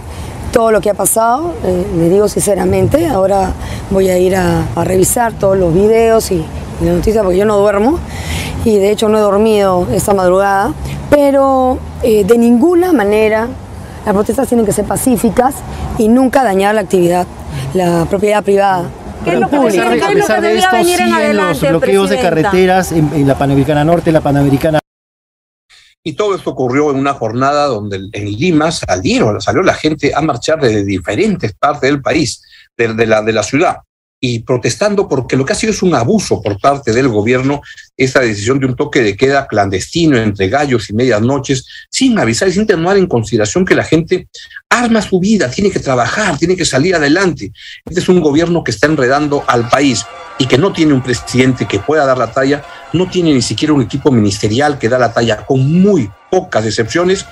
todo 0.52 0.70
lo 0.70 0.80
que 0.80 0.90
ha 0.90 0.94
pasado, 0.94 1.54
eh, 1.64 1.86
le 1.96 2.08
digo 2.08 2.28
sinceramente, 2.28 3.06
ahora 3.06 3.52
voy 3.90 4.08
a 4.08 4.18
ir 4.18 4.36
a, 4.36 4.64
revisar 4.84 5.32
todos 5.32 5.56
los 5.56 5.72
videos 5.74 6.30
y, 6.30 6.36
y 6.36 6.84
las 6.84 6.94
noticias 6.94 7.22
porque 7.22 7.38
yo 7.38 7.44
no 7.44 7.58
duermo 7.58 7.98
y 8.64 8.78
de 8.78 8.90
hecho 8.90 9.08
no 9.08 9.18
he 9.18 9.20
dormido 9.20 9.86
esta 9.92 10.14
madrugada, 10.14 10.72
pero 11.10 11.78
eh, 12.02 12.24
de 12.24 12.38
ninguna 12.38 12.92
manera 12.92 13.48
las 14.04 14.14
protestas 14.14 14.48
tienen 14.48 14.66
que 14.66 14.72
ser 14.72 14.84
pacíficas 14.84 15.54
y 15.98 16.08
nunca 16.08 16.42
dañar 16.42 16.74
la 16.74 16.82
actividad, 16.82 17.26
la 17.74 18.06
propiedad 18.08 18.42
privada. 18.42 18.84
¿Qué 19.24 19.34
es 19.34 19.40
lo 19.40 19.48
que 19.48 19.56
A 19.56 19.62
pesar 19.62 19.90
de, 19.90 20.02
a 20.02 20.08
pesar 20.08 20.40
de 20.40 20.58
esto, 20.58 20.76
siguen 20.84 21.36
los 21.36 21.60
bloqueos 21.60 22.10
de 22.10 22.20
carreteras 22.20 22.92
en, 22.92 23.10
en 23.14 23.26
la 23.26 23.36
Panamericana 23.36 23.84
Norte, 23.84 24.12
la 24.12 24.20
Panamericana 24.20 24.80
y 26.08 26.14
todo 26.14 26.34
esto 26.34 26.50
ocurrió 26.50 26.90
en 26.90 26.96
una 26.96 27.12
jornada 27.12 27.66
donde 27.66 28.08
en 28.12 28.32
Lima 28.32 28.72
salieron, 28.72 29.42
salió 29.42 29.62
la 29.62 29.74
gente 29.74 30.14
a 30.14 30.22
marchar 30.22 30.58
desde 30.58 30.82
diferentes 30.82 31.52
partes 31.52 31.82
del 31.82 32.00
país, 32.00 32.42
de, 32.78 32.94
de, 32.94 33.06
la, 33.06 33.20
de 33.20 33.34
la 33.34 33.42
ciudad, 33.42 33.80
y 34.20 34.40
protestando 34.40 35.08
porque 35.08 35.36
lo 35.36 35.44
que 35.44 35.52
ha 35.52 35.56
sido 35.56 35.72
es 35.72 35.82
un 35.82 35.94
abuso 35.94 36.42
por 36.42 36.60
parte 36.60 36.92
del 36.92 37.08
gobierno, 37.08 37.60
esta 37.96 38.20
decisión 38.20 38.58
de 38.58 38.66
un 38.66 38.74
toque 38.74 39.00
de 39.00 39.16
queda 39.16 39.46
clandestino 39.46 40.18
entre 40.18 40.48
gallos 40.48 40.90
y 40.90 40.92
medias 40.92 41.20
noches, 41.20 41.66
sin 41.90 42.18
avisar 42.18 42.48
y 42.48 42.52
sin 42.52 42.66
tomar 42.66 42.96
en 42.96 43.06
consideración 43.06 43.64
que 43.64 43.74
la 43.74 43.84
gente 43.84 44.28
arma 44.68 45.02
su 45.02 45.20
vida, 45.20 45.50
tiene 45.50 45.70
que 45.70 45.80
trabajar, 45.80 46.36
tiene 46.36 46.56
que 46.56 46.64
salir 46.64 46.94
adelante. 46.94 47.52
Este 47.84 48.00
es 48.00 48.08
un 48.08 48.20
gobierno 48.20 48.64
que 48.64 48.70
está 48.70 48.86
enredando 48.86 49.44
al 49.46 49.68
país 49.68 50.04
y 50.38 50.46
que 50.46 50.58
no 50.58 50.72
tiene 50.72 50.92
un 50.92 51.02
presidente 51.02 51.66
que 51.66 51.78
pueda 51.78 52.04
dar 52.04 52.18
la 52.18 52.32
talla, 52.32 52.64
no 52.92 53.08
tiene 53.08 53.32
ni 53.32 53.42
siquiera 53.42 53.72
un 53.72 53.82
equipo 53.82 54.10
ministerial 54.10 54.78
que 54.78 54.88
da 54.88 54.98
la 54.98 55.12
talla, 55.12 55.46
con 55.46 55.80
muy 55.80 56.10
pocas 56.30 56.66
excepciones, 56.66 57.24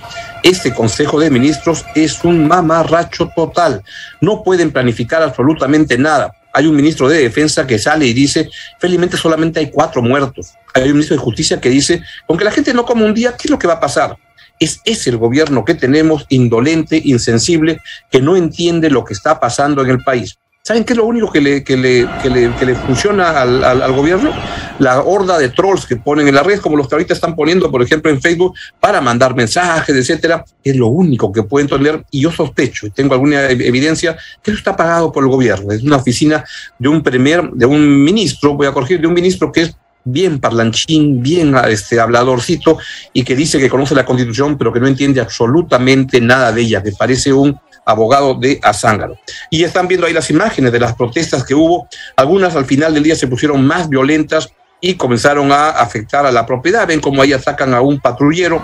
este 0.43 0.73
Consejo 0.73 1.21
de 1.21 1.31
Ministros 1.31 1.85
es 1.95 2.25
un 2.25 2.47
mamarracho 2.49 3.31
total. 3.35 3.83
No 4.21 4.43
pueden 4.43 4.73
planificar 4.73 5.23
absolutamente 5.23 5.99
nada. 5.99 6.33
Hay 6.57 6.67
un 6.67 6.75
ministro 6.75 7.07
de 7.07 7.19
Defensa 7.19 7.67
que 7.67 7.79
sale 7.79 8.07
y 8.07 8.15
dice, 8.15 8.49
felizmente 8.81 9.19
solamente 9.19 9.61
hay 9.61 9.71
cuatro 9.71 10.01
muertos. 10.01 10.55
Hay 10.73 10.85
un 10.85 10.93
ministro 10.93 11.15
de 11.15 11.23
Justicia 11.23 11.61
que 11.61 11.69
dice, 11.69 12.03
aunque 12.27 12.47
la 12.47 12.51
gente 12.51 12.73
no 12.73 12.87
come 12.87 13.05
un 13.05 13.13
día, 13.13 13.33
¿qué 13.33 13.43
es 13.45 13.51
lo 13.51 13.59
que 13.59 13.67
va 13.67 13.75
a 13.75 13.81
pasar? 13.81 14.17
Es 14.59 14.81
ese 14.87 15.11
el 15.11 15.19
gobierno 15.19 15.67
que 15.67 15.75
tenemos, 15.75 16.25
indolente, 16.31 16.99
insensible, 17.05 17.79
que 18.11 18.23
no 18.23 18.37
entiende 18.37 18.89
lo 18.89 19.05
que 19.05 19.13
está 19.13 19.39
pasando 19.39 19.83
en 19.83 19.91
el 19.91 20.03
país. 20.03 20.39
¿Saben 20.67 20.83
qué 20.83 20.95
es 20.95 20.97
lo 20.97 21.05
único 21.05 21.31
que 21.31 21.41
le, 21.41 21.63
que 21.63 21.77
le, 21.77 22.09
que 22.21 22.29
le, 22.29 22.53
que 22.57 22.67
le 22.67 22.75
funciona 22.75 23.41
al, 23.41 23.63
al, 23.63 23.93
gobierno? 23.93 24.33
La 24.81 25.01
horda 25.01 25.39
de 25.39 25.51
trolls 25.51 25.87
que 25.87 25.95
ponen 25.95 26.27
en 26.27 26.35
la 26.35 26.43
red, 26.43 26.59
como 26.59 26.77
los 26.77 26.89
que 26.89 26.97
ahorita 26.97 27.15
están 27.15 27.37
poniendo, 27.37 27.71
por 27.71 27.85
ejemplo, 27.85 28.11
en 28.11 28.21
Facebook, 28.21 28.53
para 28.81 29.01
mandar 29.01 29.37
mensajes, 29.37 29.95
etcétera. 29.95 30.45
Es 30.65 30.75
lo 30.75 30.89
único 30.89 31.31
que 31.31 31.45
pueden 31.45 31.69
tener. 31.69 32.05
Y 32.11 32.23
yo 32.23 32.33
sospecho, 32.33 32.89
y 32.89 32.91
tengo 32.91 33.15
alguna 33.15 33.49
evidencia, 33.49 34.17
que 34.43 34.51
eso 34.51 34.59
está 34.59 34.75
pagado 34.75 35.13
por 35.13 35.23
el 35.23 35.31
gobierno. 35.31 35.71
Es 35.71 35.85
una 35.85 35.99
oficina 35.99 36.45
de 36.81 36.89
un 36.89 37.01
premier, 37.01 37.49
de 37.53 37.65
un 37.65 38.03
ministro, 38.03 38.55
voy 38.55 38.67
a 38.67 38.73
corregir, 38.73 39.01
de 39.01 39.07
un 39.07 39.15
ministro 39.15 39.53
que 39.53 39.61
es 39.61 39.77
bien 40.03 40.41
parlanchín, 40.41 41.23
bien 41.23 41.55
este, 41.69 42.01
habladorcito, 42.01 42.79
y 43.13 43.23
que 43.23 43.37
dice 43.37 43.61
que 43.61 43.69
conoce 43.69 43.95
la 43.95 44.05
constitución, 44.05 44.59
pero 44.59 44.73
que 44.73 44.81
no 44.81 44.89
entiende 44.89 45.21
absolutamente 45.21 46.21
nada 46.21 46.51
de 46.51 46.63
ella, 46.63 46.83
que 46.83 46.91
parece 46.91 47.33
un 47.33 47.57
abogado 47.87 48.35
de 48.35 48.61
Azángaro. 48.63 49.19
Y 49.49 49.65
están 49.65 49.89
viendo 49.89 50.07
ahí 50.07 50.13
las 50.13 50.29
imágenes 50.29 50.73
de 50.73 50.81
las 50.81 50.95
protestas 50.95 51.45
que 51.45 51.55
hubo. 51.55 51.89
Algunas 52.17 52.55
al 52.57 52.67
final 52.67 52.93
del 52.93 53.05
día 53.05 53.17
se 53.17 53.29
pusieron 53.29 53.65
más 53.65 53.89
violentas 53.89 54.51
y 54.81 54.95
comenzaron 54.95 55.51
a 55.53 55.71
afectar 55.71 56.27
a 56.27 56.33
la 56.33 56.45
propiedad. 56.45 56.87
Ven 56.87 57.01
cómo 57.01 57.23
ahí 57.23 57.33
atacan 57.33 57.73
a 57.73 57.81
un 57.81 58.01
patrullero 58.01 58.63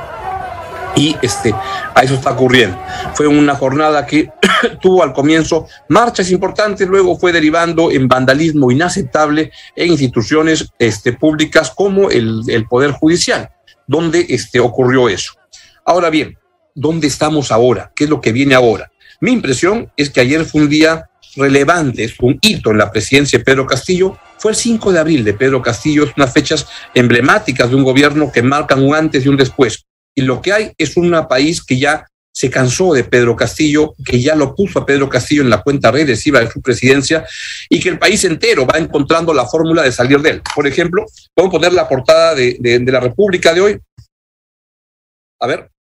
y 0.94 1.16
este, 1.22 1.54
a 1.94 2.02
eso 2.02 2.14
está 2.14 2.32
ocurriendo. 2.32 2.78
Fue 3.14 3.26
una 3.26 3.54
jornada 3.54 4.06
que 4.06 4.30
tuvo 4.80 5.02
al 5.02 5.12
comienzo 5.12 5.66
marchas 5.88 6.30
importantes, 6.30 6.86
luego 6.86 7.18
fue 7.18 7.32
derivando 7.32 7.90
en 7.90 8.08
vandalismo 8.08 8.70
inaceptable 8.70 9.52
en 9.76 9.88
instituciones 9.88 10.68
este, 10.78 11.12
públicas 11.12 11.70
como 11.70 12.10
el, 12.10 12.42
el 12.48 12.66
Poder 12.66 12.90
Judicial, 12.90 13.50
donde 13.86 14.26
este, 14.28 14.60
ocurrió 14.60 15.08
eso. 15.08 15.32
Ahora 15.84 16.10
bien, 16.10 16.38
¿dónde 16.74 17.06
estamos 17.06 17.50
ahora? 17.50 17.90
¿Qué 17.94 18.04
es 18.04 18.10
lo 18.10 18.20
que 18.20 18.32
viene 18.32 18.54
ahora? 18.54 18.91
Mi 19.22 19.30
impresión 19.30 19.88
es 19.96 20.10
que 20.10 20.18
ayer 20.18 20.44
fue 20.44 20.62
un 20.62 20.68
día 20.68 21.08
relevante, 21.36 22.02
es 22.02 22.18
un 22.18 22.40
hito 22.42 22.72
en 22.72 22.78
la 22.78 22.90
presidencia 22.90 23.38
de 23.38 23.44
Pedro 23.44 23.66
Castillo. 23.66 24.18
Fue 24.38 24.50
el 24.50 24.56
5 24.56 24.90
de 24.90 24.98
abril 24.98 25.22
de 25.22 25.32
Pedro 25.32 25.62
Castillo, 25.62 26.02
es 26.02 26.12
unas 26.16 26.32
fechas 26.32 26.66
emblemáticas 26.92 27.70
de 27.70 27.76
un 27.76 27.84
gobierno 27.84 28.32
que 28.32 28.42
marcan 28.42 28.82
un 28.82 28.96
antes 28.96 29.24
y 29.24 29.28
un 29.28 29.36
después. 29.36 29.84
Y 30.16 30.22
lo 30.22 30.42
que 30.42 30.52
hay 30.52 30.72
es 30.76 30.96
un 30.96 31.12
país 31.28 31.62
que 31.62 31.78
ya 31.78 32.04
se 32.34 32.50
cansó 32.50 32.94
de 32.94 33.04
Pedro 33.04 33.36
Castillo, 33.36 33.94
que 34.04 34.20
ya 34.20 34.34
lo 34.34 34.56
puso 34.56 34.80
a 34.80 34.86
Pedro 34.86 35.08
Castillo 35.08 35.42
en 35.42 35.50
la 35.50 35.62
cuenta 35.62 35.92
regresiva 35.92 36.40
de 36.40 36.50
su 36.50 36.60
presidencia 36.60 37.24
y 37.68 37.78
que 37.78 37.90
el 37.90 38.00
país 38.00 38.24
entero 38.24 38.66
va 38.66 38.78
encontrando 38.78 39.32
la 39.32 39.46
fórmula 39.46 39.82
de 39.82 39.92
salir 39.92 40.20
de 40.20 40.30
él. 40.30 40.42
Por 40.52 40.66
ejemplo, 40.66 41.06
podemos 41.32 41.54
poner 41.54 41.72
la 41.72 41.88
portada 41.88 42.34
de, 42.34 42.56
de, 42.58 42.80
de 42.80 42.92
la 42.92 42.98
República 42.98 43.54
de 43.54 43.60
hoy. 43.60 43.78
A 45.38 45.46
ver, 45.46 45.71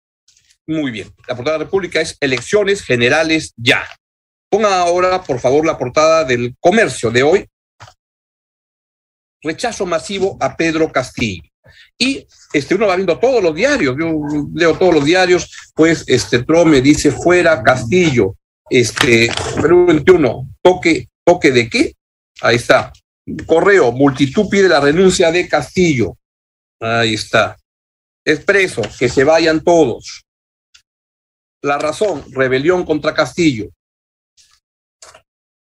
muy 0.67 0.91
bien. 0.91 1.13
La 1.27 1.35
portada 1.35 1.57
de 1.57 1.59
la 1.59 1.65
República 1.65 2.01
es 2.01 2.17
elecciones 2.19 2.81
generales 2.83 3.53
ya. 3.57 3.83
Ponga 4.49 4.81
ahora, 4.81 5.23
por 5.23 5.39
favor, 5.39 5.65
la 5.65 5.77
portada 5.77 6.23
del 6.23 6.55
comercio 6.59 7.09
de 7.09 7.23
hoy. 7.23 7.47
Rechazo 9.41 9.85
masivo 9.85 10.37
a 10.39 10.55
Pedro 10.55 10.91
Castillo. 10.91 11.43
Y 11.97 12.27
este, 12.53 12.75
uno 12.75 12.87
va 12.87 12.95
viendo 12.95 13.17
todos 13.17 13.41
los 13.41 13.55
diarios, 13.55 13.95
yo 13.97 14.11
leo 14.53 14.77
todos 14.77 14.93
los 14.93 15.05
diarios, 15.05 15.71
pues 15.73 16.03
este 16.07 16.43
Trump 16.43 16.73
dice 16.75 17.11
fuera 17.11 17.63
Castillo, 17.63 18.35
este, 18.69 19.31
Perú 19.55 19.85
21, 19.85 20.49
toque, 20.61 21.09
toque 21.23 21.51
de 21.51 21.69
qué? 21.69 21.93
Ahí 22.41 22.55
está. 22.55 22.91
Correo, 23.45 23.91
multitud 23.91 24.49
pide 24.49 24.67
la 24.67 24.79
renuncia 24.79 25.31
de 25.31 25.47
Castillo. 25.47 26.17
Ahí 26.79 27.13
está. 27.13 27.57
Expreso, 28.25 28.81
que 28.97 29.09
se 29.09 29.23
vayan 29.23 29.63
todos. 29.63 30.23
La 31.61 31.77
razón, 31.77 32.23
rebelión 32.31 32.85
contra 32.85 33.13
Castillo. 33.13 33.69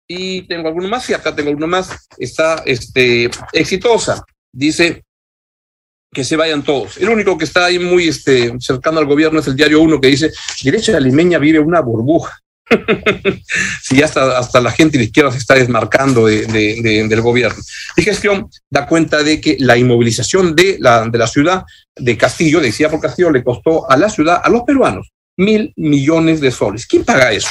Y 0.08 0.42
tengo 0.42 0.68
alguno 0.68 0.88
más, 0.88 1.08
y 1.10 1.14
acá 1.14 1.34
tengo 1.34 1.48
alguno 1.48 1.66
más, 1.66 2.06
está 2.18 2.62
este, 2.66 3.30
exitosa. 3.52 4.24
Dice, 4.52 5.02
que 6.12 6.24
se 6.24 6.36
vayan 6.36 6.62
todos. 6.62 6.98
El 6.98 7.08
único 7.08 7.38
que 7.38 7.44
está 7.44 7.64
ahí 7.64 7.78
muy 7.78 8.08
este, 8.08 8.52
cercano 8.60 8.98
al 8.98 9.06
gobierno 9.06 9.40
es 9.40 9.46
el 9.46 9.56
diario 9.56 9.80
1 9.80 10.00
que 10.00 10.08
dice, 10.08 10.30
derecha 10.62 11.00
limeña 11.00 11.38
vive 11.38 11.58
una 11.58 11.80
burbuja. 11.80 12.38
si 13.82 13.96
ya 13.96 14.04
hasta, 14.04 14.38
hasta 14.38 14.60
la 14.60 14.70
gente 14.70 14.96
de 14.96 15.04
izquierda 15.04 15.32
se 15.32 15.38
está 15.38 15.54
desmarcando 15.54 16.26
de, 16.26 16.46
del 17.08 17.20
gobierno. 17.22 17.60
Y 17.96 18.02
gestión 18.02 18.48
da 18.70 18.86
cuenta 18.86 19.22
de 19.22 19.40
que 19.40 19.56
la 19.58 19.76
inmovilización 19.76 20.54
de 20.54 20.76
la, 20.78 21.08
de 21.08 21.18
la 21.18 21.26
ciudad 21.26 21.64
de 21.96 22.16
Castillo, 22.16 22.60
decía 22.60 22.90
por 22.90 23.00
Castillo, 23.00 23.30
le 23.30 23.42
costó 23.42 23.90
a 23.90 23.96
la 23.96 24.10
ciudad, 24.10 24.40
a 24.42 24.48
los 24.50 24.62
peruanos, 24.62 25.10
mil 25.36 25.72
millones 25.76 26.40
de 26.40 26.50
soles. 26.50 26.86
¿Quién 26.86 27.04
paga 27.04 27.32
eso? 27.32 27.50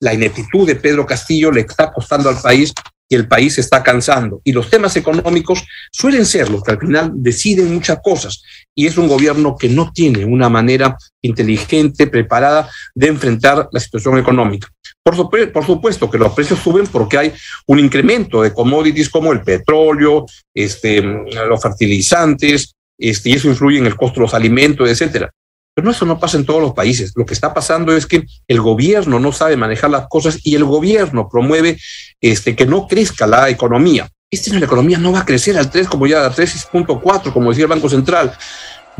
La 0.00 0.14
ineptitud 0.14 0.66
de 0.66 0.76
Pedro 0.76 1.06
Castillo 1.06 1.50
le 1.50 1.60
está 1.60 1.92
costando 1.92 2.28
al 2.28 2.40
país 2.40 2.72
y 3.12 3.14
el 3.14 3.28
país 3.28 3.58
está 3.58 3.82
cansando. 3.82 4.40
Y 4.42 4.52
los 4.52 4.70
temas 4.70 4.96
económicos 4.96 5.62
suelen 5.92 6.24
ser 6.24 6.48
los 6.48 6.62
que 6.62 6.72
al 6.72 6.80
final 6.80 7.12
deciden 7.14 7.74
muchas 7.74 7.98
cosas. 8.02 8.42
Y 8.74 8.86
es 8.86 8.96
un 8.96 9.06
gobierno 9.06 9.54
que 9.54 9.68
no 9.68 9.92
tiene 9.92 10.24
una 10.24 10.48
manera 10.48 10.96
inteligente, 11.20 12.06
preparada 12.06 12.70
de 12.94 13.08
enfrentar 13.08 13.68
la 13.70 13.80
situación 13.80 14.18
económica. 14.18 14.68
Por, 15.04 15.28
por, 15.52 15.66
supuesto 15.66 16.10
que 16.10 16.16
los 16.16 16.32
precios 16.32 16.60
suben 16.60 16.86
porque 16.86 17.18
hay 17.18 17.32
un 17.66 17.80
incremento 17.80 18.40
de 18.40 18.54
commodities 18.54 19.10
como 19.10 19.32
el 19.32 19.42
petróleo, 19.42 20.24
este, 20.54 21.02
los 21.02 21.60
fertilizantes, 21.60 22.72
este, 22.98 23.28
y 23.28 23.32
eso 23.34 23.48
influye 23.48 23.78
en 23.78 23.86
el 23.86 23.96
costo 23.96 24.20
de 24.20 24.26
los 24.26 24.34
alimentos, 24.34 24.88
etcétera. 24.88 25.30
Pero 25.74 25.90
eso 25.90 26.04
no 26.04 26.18
pasa 26.18 26.36
en 26.36 26.44
todos 26.44 26.60
los 26.60 26.74
países. 26.74 27.12
Lo 27.16 27.24
que 27.24 27.34
está 27.34 27.54
pasando 27.54 27.96
es 27.96 28.06
que 28.06 28.26
el 28.46 28.60
gobierno 28.60 29.18
no 29.18 29.32
sabe 29.32 29.56
manejar 29.56 29.90
las 29.90 30.06
cosas 30.08 30.38
y 30.42 30.54
el 30.54 30.64
gobierno 30.64 31.28
promueve 31.30 31.78
este, 32.20 32.54
que 32.54 32.66
no 32.66 32.86
crezca 32.86 33.26
la 33.26 33.48
economía. 33.48 34.08
Este 34.30 34.50
año 34.50 34.60
la 34.60 34.66
economía 34.66 34.98
no 34.98 35.12
va 35.12 35.20
a 35.20 35.24
crecer 35.24 35.56
al 35.56 35.70
3 35.70 35.88
como 35.88 36.06
ya, 36.06 36.24
al 36.24 36.34
3.4 36.34 37.32
como 37.32 37.50
decía 37.50 37.64
el 37.64 37.70
Banco 37.70 37.88
Central. 37.88 38.32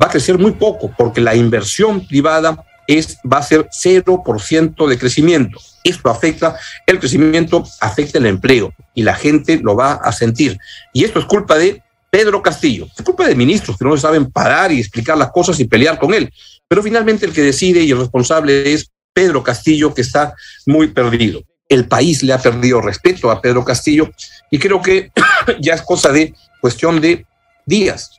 Va 0.02 0.06
a 0.06 0.10
crecer 0.10 0.38
muy 0.38 0.52
poco 0.52 0.90
porque 0.96 1.20
la 1.20 1.34
inversión 1.34 2.06
privada 2.06 2.64
es, 2.86 3.18
va 3.30 3.38
a 3.38 3.42
ser 3.42 3.68
0% 3.68 4.88
de 4.88 4.98
crecimiento. 4.98 5.58
Esto 5.84 6.08
afecta 6.08 6.56
el 6.86 6.98
crecimiento, 6.98 7.64
afecta 7.80 8.18
el 8.18 8.26
empleo 8.26 8.72
y 8.94 9.02
la 9.02 9.14
gente 9.14 9.60
lo 9.62 9.76
va 9.76 9.94
a 9.94 10.12
sentir. 10.12 10.58
Y 10.92 11.04
esto 11.04 11.18
es 11.18 11.26
culpa 11.26 11.58
de 11.58 11.82
Pedro 12.12 12.42
Castillo. 12.42 12.86
Es 12.94 13.02
culpa 13.02 13.26
de 13.26 13.34
ministros 13.34 13.78
que 13.78 13.86
no 13.86 13.96
saben 13.96 14.30
parar 14.30 14.70
y 14.70 14.78
explicar 14.78 15.16
las 15.16 15.30
cosas 15.30 15.58
y 15.60 15.64
pelear 15.64 15.98
con 15.98 16.12
él. 16.12 16.30
Pero 16.72 16.82
finalmente 16.82 17.26
el 17.26 17.34
que 17.34 17.42
decide 17.42 17.82
y 17.82 17.90
el 17.90 17.98
responsable 17.98 18.72
es 18.72 18.90
Pedro 19.12 19.42
Castillo, 19.42 19.92
que 19.92 20.00
está 20.00 20.34
muy 20.64 20.86
perdido. 20.86 21.42
El 21.68 21.86
país 21.86 22.22
le 22.22 22.32
ha 22.32 22.38
perdido 22.38 22.80
respeto 22.80 23.30
a 23.30 23.42
Pedro 23.42 23.62
Castillo 23.62 24.10
y 24.50 24.58
creo 24.58 24.80
que 24.80 25.12
ya 25.60 25.74
es 25.74 25.82
cosa 25.82 26.12
de 26.12 26.32
cuestión 26.62 26.98
de 27.02 27.26
días. 27.66 28.12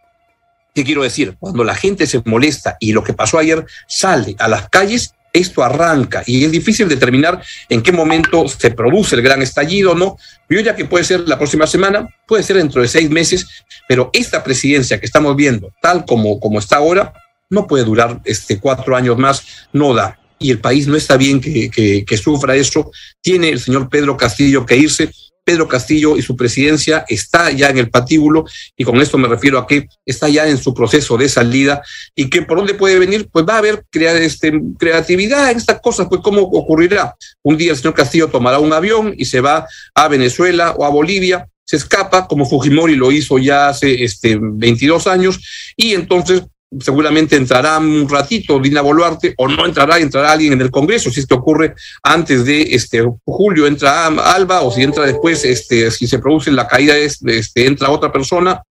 ¿Qué 0.76 0.84
quiero 0.84 1.02
decir? 1.02 1.36
Cuando 1.40 1.64
la 1.64 1.74
gente 1.74 2.06
se 2.06 2.22
molesta 2.26 2.78
y 2.80 2.92
lo 2.92 3.04
que 3.04 3.14
pasó 3.14 3.40
ayer 3.40 3.66
sale 3.88 4.36
a 4.38 4.48
las 4.48 4.70
calles, 4.70 5.16
esto 5.34 5.64
arranca 5.64 6.22
y 6.28 6.46
es 6.46 6.52
difícil 6.52 6.88
determinar 6.88 7.42
en 7.70 7.82
qué 7.82 7.92
momento 7.92 8.48
se 8.48 8.70
produce 8.70 9.16
el 9.16 9.24
gran 9.24 9.42
estallido, 9.42 9.96
¿no? 9.96 10.18
Yo 10.48 10.60
ya 10.60 10.76
que 10.76 10.86
puede 10.86 11.06
ser 11.06 11.22
la 11.22 11.40
próxima 11.40 11.66
semana, 11.66 12.08
puede 12.28 12.44
ser 12.44 12.58
dentro 12.58 12.84
de 12.84 12.88
seis 12.88 13.10
meses, 13.10 13.48
pero 13.88 14.12
esta 14.14 14.44
presidencia 14.44 15.00
que 15.00 15.08
estamos 15.08 15.36
viendo, 15.36 15.74
tal 15.82 16.06
como, 16.06 16.40
como 16.40 16.60
está 16.60 16.76
ahora, 16.76 17.14
no 17.54 17.68
puede 17.68 17.86
durar 17.86 18.20
este, 18.26 18.60
cuatro 18.60 18.96
años 18.96 19.18
más, 19.18 19.44
no 19.72 19.94
da. 19.94 20.20
Y 20.40 20.52
el 20.52 20.60
país 20.60 20.88
no 20.88 20.98
está 20.98 21.16
bien 21.16 21.40
que, 21.40 22.18
sufra 22.22 22.56
eso. 22.56 22.92
Tiene 23.22 23.50
el 23.50 23.60
señor 23.60 23.88
Pedro 23.90 24.18
Castillo 24.18 24.66
que 24.66 24.76
irse. 24.76 25.10
Pedro 25.46 25.68
Castillo 25.68 26.18
y 26.18 26.22
su 26.22 26.38
presidencia 26.38 27.04
está 27.08 27.52
ya 27.52 27.70
en 27.70 27.78
el 27.78 27.90
patíbulo 27.90 28.46
y 28.78 28.86
con 28.86 29.02
esto 29.02 29.18
me 29.18 29.28
refiero 29.28 29.60
a 29.60 29.68
que 29.68 29.90
está 30.06 30.30
ya 30.30 30.48
en 30.48 30.58
su 30.58 30.74
proceso 30.74 31.18
de 31.18 31.28
salida 31.28 31.82
y 32.16 32.30
que 32.30 32.44
por 32.44 32.58
dónde 32.58 32.76
puede 32.76 32.98
venir, 32.98 33.28
pues 33.30 33.46
va 33.46 33.56
a 33.56 33.58
haber 33.58 33.84
este, 33.92 34.54
creatividad 34.80 35.52
en 35.52 35.58
estas 35.58 35.82
cosas, 35.82 36.08
pues 36.10 36.22
cómo 36.22 36.44
ocurrirá. 36.44 37.14
Un 37.42 37.58
día 37.58 37.72
el 37.72 37.78
señor 37.78 37.94
Castillo 37.94 38.30
tomará 38.30 38.60
un 38.60 38.72
avión 38.72 39.14
y 39.18 39.26
se 39.26 39.42
va 39.42 39.68
a 39.94 40.08
Venezuela 40.08 40.76
o 40.78 40.86
a 40.86 40.90
Bolivia, 40.90 41.50
se 41.66 41.78
escapa 41.78 42.28
como 42.28 42.46
Fujimori 42.46 42.96
lo 42.96 43.12
hizo 43.12 43.38
ya 43.38 43.70
hace 43.70 44.04
este, 44.04 44.38
22 44.40 45.08
años 45.08 45.74
y 45.76 45.94
entonces 45.94 46.44
seguramente 46.80 47.36
entrará 47.36 47.78
un 47.78 48.08
ratito 48.10 48.60
Dina 48.60 48.82
Boluarte 48.82 49.34
o 49.38 49.48
no 49.48 49.66
entrará, 49.66 49.98
entrará 49.98 50.32
alguien 50.32 50.54
en 50.54 50.62
el 50.62 50.72
Congreso, 50.72 51.12
si 51.12 51.20
esto 51.20 51.36
ocurre 51.36 51.76
antes 52.02 52.46
de 52.46 52.62
este 52.76 53.04
julio 53.26 53.68
entra 53.68 54.08
Alba 54.08 54.62
o 54.62 54.72
si 54.72 54.82
entra 54.82 55.06
después, 55.06 55.44
este, 55.46 55.92
si 55.92 56.08
se 56.08 56.20
produce 56.20 56.52
la 56.52 56.68
caída, 56.68 56.96
este, 56.98 57.66
entra 57.66 57.90
otra 57.90 58.12
persona 58.12 58.64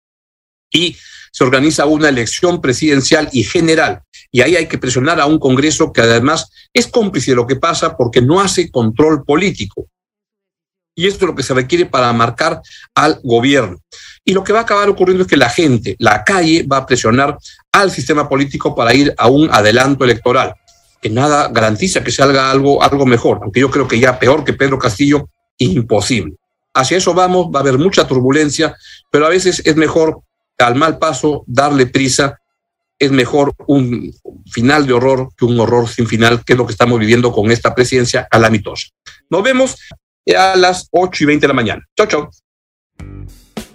y 0.71 0.95
se 1.31 1.43
organiza 1.43 1.85
una 1.85 2.09
elección 2.09 2.61
presidencial 2.61 3.29
y 3.31 3.43
general. 3.43 4.01
Y 4.31 4.41
ahí 4.41 4.55
hay 4.55 4.67
que 4.67 4.77
presionar 4.77 5.19
a 5.19 5.25
un 5.25 5.39
Congreso 5.39 5.91
que 5.91 6.01
además 6.01 6.49
es 6.73 6.87
cómplice 6.87 7.31
de 7.31 7.35
lo 7.35 7.47
que 7.47 7.55
pasa 7.55 7.95
porque 7.97 8.21
no 8.21 8.39
hace 8.39 8.69
control 8.69 9.23
político. 9.23 9.87
Y 10.95 11.07
esto 11.07 11.25
es 11.25 11.29
lo 11.29 11.35
que 11.35 11.43
se 11.43 11.53
requiere 11.53 11.85
para 11.85 12.11
marcar 12.13 12.61
al 12.95 13.19
gobierno. 13.23 13.79
Y 14.23 14.33
lo 14.33 14.43
que 14.43 14.53
va 14.53 14.59
a 14.59 14.63
acabar 14.63 14.87
ocurriendo 14.89 15.23
es 15.23 15.29
que 15.29 15.37
la 15.37 15.49
gente, 15.49 15.95
la 15.99 16.23
calle, 16.23 16.63
va 16.63 16.77
a 16.77 16.85
presionar 16.85 17.37
al 17.71 17.91
sistema 17.91 18.29
político 18.29 18.75
para 18.75 18.93
ir 18.93 19.13
a 19.17 19.27
un 19.27 19.49
adelanto 19.51 20.03
electoral, 20.03 20.53
que 21.01 21.09
nada 21.09 21.49
garantiza 21.49 22.03
que 22.03 22.11
salga 22.11 22.51
algo, 22.51 22.83
algo 22.83 23.05
mejor, 23.05 23.39
aunque 23.41 23.61
yo 23.61 23.71
creo 23.71 23.87
que 23.87 23.99
ya 23.99 24.19
peor 24.19 24.43
que 24.43 24.53
Pedro 24.53 24.77
Castillo, 24.77 25.29
imposible. 25.57 26.35
Hacia 26.73 26.97
eso 26.97 27.13
vamos, 27.13 27.47
va 27.47 27.59
a 27.59 27.61
haber 27.61 27.77
mucha 27.77 28.07
turbulencia, 28.07 28.75
pero 29.09 29.25
a 29.25 29.29
veces 29.29 29.61
es 29.65 29.75
mejor 29.75 30.21
al 30.59 30.75
mal 30.75 30.97
paso 30.97 31.43
darle 31.47 31.87
prisa, 31.87 32.39
es 32.99 33.11
mejor 33.11 33.53
un 33.65 34.13
final 34.51 34.85
de 34.85 34.93
horror 34.93 35.29
que 35.35 35.45
un 35.45 35.59
horror 35.59 35.89
sin 35.89 36.07
final, 36.07 36.43
que 36.45 36.53
es 36.53 36.59
lo 36.59 36.65
que 36.65 36.73
estamos 36.73 36.99
viviendo 36.99 37.31
con 37.31 37.51
esta 37.51 37.73
presidencia 37.73 38.27
calamitosa. 38.29 38.89
Nos 39.29 39.41
vemos 39.43 39.75
a 40.37 40.55
las 40.55 40.87
8 40.91 41.23
y 41.23 41.27
20 41.27 41.43
de 41.43 41.47
la 41.47 41.53
mañana. 41.53 41.87
Chau, 41.97 42.07
chau. 42.07 42.29